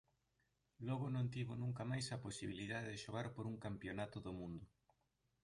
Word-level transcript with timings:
Logo 0.87 1.07
non 1.15 1.29
tivo 1.35 1.53
nunca 1.63 1.83
mais 1.91 2.05
a 2.09 2.21
posibilidade 2.25 2.87
de 2.91 3.01
xogar 3.03 3.27
por 3.35 3.43
un 3.51 3.55
Campionato 3.65 4.17
do 4.25 4.31
Mundo. 4.39 4.65